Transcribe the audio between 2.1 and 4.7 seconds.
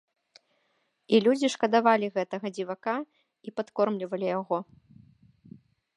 гэтага дзівака і падкормлівалі яго.